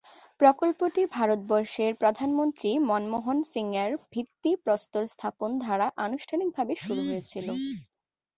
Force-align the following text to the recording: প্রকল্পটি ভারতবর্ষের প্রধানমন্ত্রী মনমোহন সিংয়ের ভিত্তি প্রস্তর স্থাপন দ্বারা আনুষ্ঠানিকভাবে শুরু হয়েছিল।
প্রকল্পটি 0.39 1.01
ভারতবর্ষের 1.15 1.91
প্রধানমন্ত্রী 2.01 2.69
মনমোহন 2.89 3.37
সিংয়ের 3.51 3.91
ভিত্তি 4.13 4.51
প্রস্তর 4.63 5.03
স্থাপন 5.07 5.49
দ্বারা 5.61 5.87
আনুষ্ঠানিকভাবে 6.05 6.73
শুরু 6.77 7.01
হয়েছিল। 7.09 7.47